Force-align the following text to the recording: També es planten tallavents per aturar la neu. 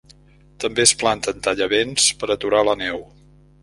També 0.63 0.85
es 0.85 0.93
planten 1.03 1.45
tallavents 1.51 2.09
per 2.23 2.35
aturar 2.39 2.67
la 2.73 2.79
neu. 2.85 3.09